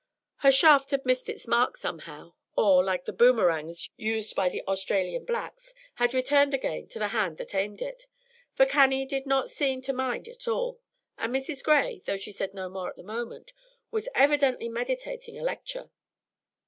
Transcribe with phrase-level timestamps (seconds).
[0.37, 5.25] Her shaft had missed its mark somehow, or, like the boomerangs used by the Australian
[5.25, 8.07] blacks, had returned again to the hand that aimed it;
[8.51, 10.79] for Cannie did not seem to mind at all,
[11.19, 11.61] and Mrs.
[11.61, 13.53] Gray, though she said no more at the moment,
[13.91, 15.91] was evidently meditating a lecture.